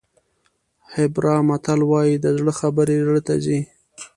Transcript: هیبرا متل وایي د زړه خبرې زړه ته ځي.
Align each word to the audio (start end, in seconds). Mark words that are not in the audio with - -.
هیبرا 0.95 1.35
متل 1.47 1.79
وایي 1.91 2.15
د 2.19 2.25
زړه 2.37 2.53
خبرې 2.59 2.95
زړه 3.05 3.21
ته 3.27 3.35
ځي. 3.45 3.59